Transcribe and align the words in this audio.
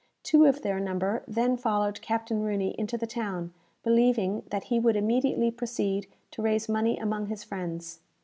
Two 0.23 0.45
of 0.45 0.63
their 0.63 0.79
number 0.79 1.21
then 1.27 1.55
followed 1.57 2.01
Captain 2.01 2.41
Rooney 2.41 2.71
into 2.75 2.97
the 2.97 3.05
town, 3.05 3.53
believing 3.83 4.41
that 4.49 4.63
he 4.63 4.79
would 4.79 4.95
immediately 4.95 5.51
proceed 5.51 6.07
to 6.31 6.41
raise 6.41 6.67
money 6.67 6.97
among 6.97 7.27
his 7.27 7.43
friends. 7.43 7.99